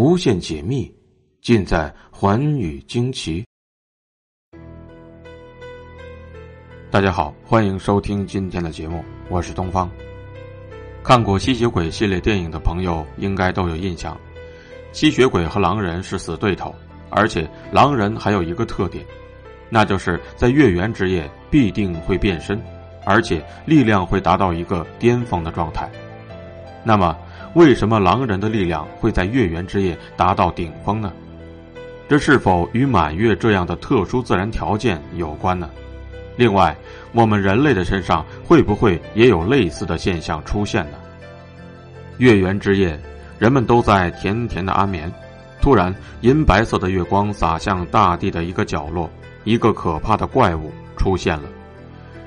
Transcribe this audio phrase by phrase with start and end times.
[0.00, 0.88] 无限解密，
[1.42, 3.44] 尽在寰宇惊奇。
[6.88, 9.90] 大家好，欢迎收听今天的节目，我是东方。
[11.02, 14.16] 看过吸血鬼系列电影的朋友应该都有印象，
[14.92, 16.72] 吸血鬼和狼人是死对头，
[17.10, 19.04] 而且狼人还有一个特点，
[19.68, 22.62] 那就是在月圆之夜必定会变身，
[23.04, 25.90] 而且力量会达到一个巅峰的状态。
[26.84, 27.18] 那么，
[27.54, 31.12] 为什么狼人的力量会在月圆之夜达到顶峰呢？
[32.08, 35.68] 这是否与满月这样的特殊自然条件有关呢？
[36.36, 36.76] 另外，
[37.12, 40.98] 我们人类的身上会不会也有类似的现象出现呢？
[42.18, 42.98] 月圆之夜，
[43.38, 45.12] 人们都在甜甜的安眠，
[45.60, 49.10] 突然，银白色的月光洒向大地的一个角落，
[49.44, 51.48] 一个可怕的怪物出现了。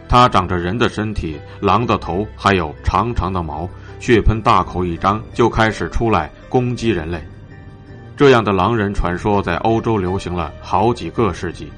[0.09, 3.67] 它长着人的身体、狼的头，还有长长的毛。
[4.01, 7.21] 血盆大口一张，就开始出来攻击人类。
[8.17, 11.71] 这样的狼人传说在欧洲流行了好几个世纪。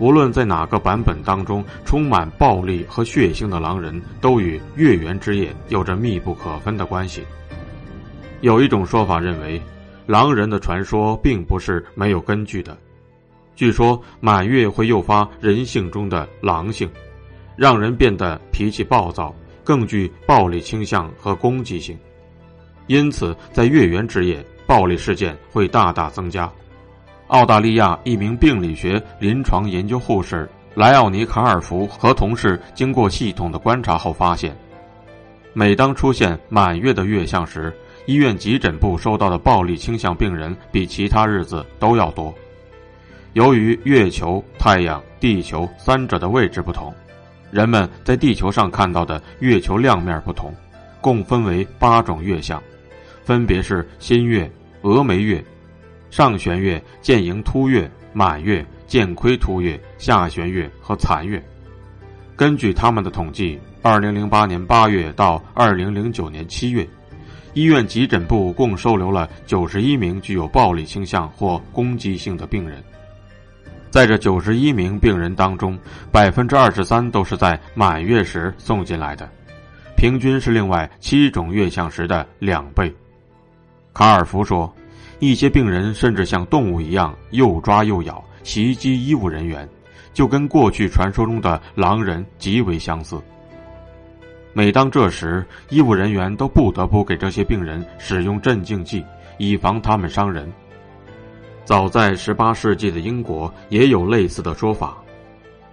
[0.00, 7.22] 无论在哪个版本当中，充满暴力和血腥的狼人都与月圆之夜有着密不可分的关系。
[8.40, 9.62] 有一种说法认为，
[10.04, 12.76] 狼人的传说并不是没有根据的。
[13.54, 16.90] 据说满月会诱发人性中的狼性，
[17.54, 19.32] 让人变得脾气暴躁。
[19.64, 21.98] 更具暴力倾向和攻击性，
[22.86, 26.50] 因此在月圆之夜，暴力事件会大大增加。
[27.28, 34.56] 澳大利亚一名病理学临床研究护士莱奥尼卡尔福和同事经过系统的观察后发现，
[35.52, 37.72] 每当出现满月的月相时，
[38.06, 42.34] 医院急诊部收到的暴力倾向病人比其他日子都要多。
[43.34, 46.92] 由于月球、太阳、地球三者的位置不同。
[47.52, 50.52] 人们在地球上看到的月球亮面不同，
[51.02, 52.60] 共分为八种月相，
[53.22, 54.50] 分别是新月、
[54.80, 55.44] 峨眉月、
[56.10, 61.44] 上弦月、剑迎凸月、满月、剑亏凸月、下弦月和残月。
[62.34, 66.88] 根据他们的统计，二零零八年八月到二零零九年七月，
[67.52, 72.82] 医院急诊部共收留了九十一名具有暴力倾向或攻击性的病人。
[73.92, 75.78] 在这九十一名病人当中，
[76.10, 79.28] 百分之二十三都是在满月时送进来的，
[79.94, 82.90] 平均是另外七种月相时的两倍。
[83.92, 84.74] 卡尔福说，
[85.18, 89.68] 一些病人甚至像动物一样又抓又咬，袭击医务人员，
[90.14, 93.20] 就跟过去传说中的狼人极为相似。
[94.54, 99.04] 每当这时，医务人员都不得不给这些病人使用镇静剂，
[99.36, 100.50] 以防他们伤人。
[101.64, 104.96] 早在十八世纪的英国也有类似的说法，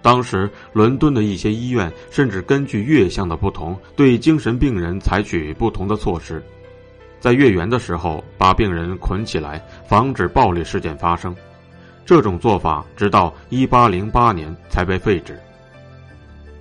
[0.00, 6.42] 当时伦敦的一些医院甚至根据月相的不同，对精神病人采取不同的措施，
[7.18, 11.34] 在月圆的时候把病人捆起来，防止暴力事件发生。
[12.06, 15.38] 这种做法直到一八零八年才被废止。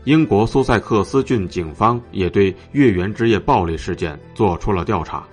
[0.06, 5.24] 英国苏塞克斯郡警方也对月圆之夜暴力事件做出了调查。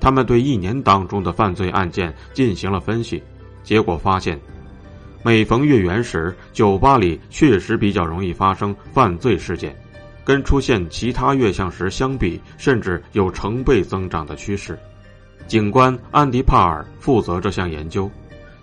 [0.00, 3.22] 他们对一年当中的犯罪案件进行了分析，
[3.62, 4.38] 结果发现，
[5.22, 9.76] 每逢月圆时，酒吧里确实比较容易发生犯罪事件，
[10.24, 14.78] 跟出现其他月相时相比，甚至有成倍增长的趋势。
[15.46, 18.10] 警官安迪·帕尔负责这项研究，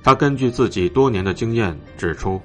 [0.04, 2.42] 他根据自己多年的经验指出，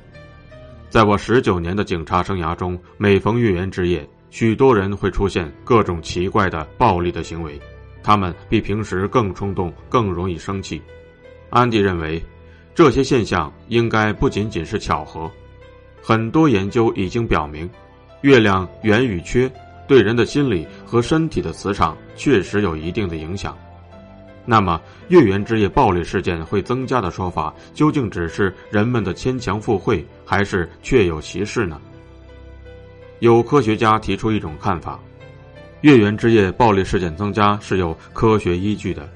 [0.89, 7.61] 在我十九年的警察生涯中，每逢月圆之夜，许多人会出现各种奇怪的暴力的行为。
[8.03, 10.81] 他们比平时更冲动，更容易生气。
[11.51, 12.23] 安迪认为，
[12.75, 15.31] 这些现象应该不仅仅是巧合。
[16.03, 17.69] 很多研究已经表明，
[18.23, 19.51] 月亮圆与缺
[19.87, 23.57] 对人的心理和身体的磁场确实有一定的影响。
[24.45, 31.79] 那么，月圆之夜暴力事件会增加的说法，究竟只是人们的牵强附会，还是确有其事呢？
[33.19, 34.99] 有科学家提出一种看法。
[35.83, 39.09] 月圆之夜暴力事件增加是有科学依据的，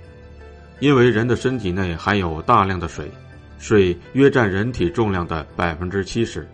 [0.79, 3.11] 因为人的身体内含有大量的水，
[3.59, 6.49] 水约占人体重量的百分之七十。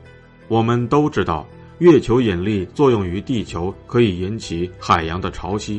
[0.49, 1.47] 我们都知道，
[1.79, 5.79] 月球引力作用于地球可以引起海洋的潮汐，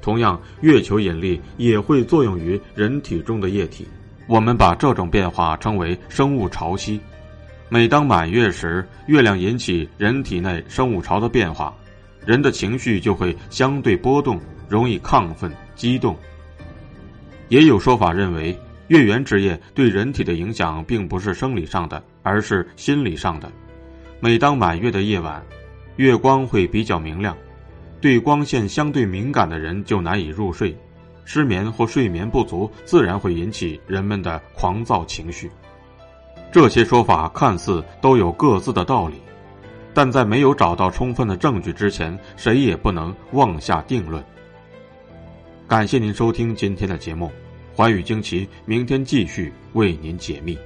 [0.00, 3.86] 同样，月球引力也会作用于人体中的液体。
[4.26, 6.98] 我们把这种变化称为生物潮汐。
[7.68, 11.76] 每当满月时，月亮引起人体内生物潮的变化。
[12.28, 14.38] 人的情绪就会相对波动，
[14.68, 16.14] 容易亢奋、激动。
[17.48, 18.54] 也有说法认为，
[18.88, 23.50] 月圆之夜对人体的影响并不是生理上的，而是心理上的。
[24.20, 25.42] 每当满月的夜晚，
[25.96, 27.34] 月光会比较明亮，
[27.98, 30.76] 对光线相对敏感的人就难以入睡，
[31.24, 35.50] 失眠或睡眠不足自然会引起人们的狂躁情绪。
[36.52, 39.14] 这些说法看似都有各自的道理，
[39.92, 44.22] 但在没有找到充分的证据之前，谁也不能妄下定论。
[45.66, 47.30] 感谢您收听今天的节目，
[47.74, 50.56] 寰宇惊奇明天继续为您解密。